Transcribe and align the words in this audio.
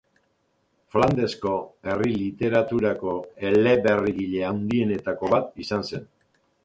Flandesko 0.93 1.51
herri-literaturako 1.91 3.13
eleberrigile 3.51 4.43
handienetako 4.51 5.31
bat 5.35 5.53
izan 5.67 5.87
zen. 5.93 6.11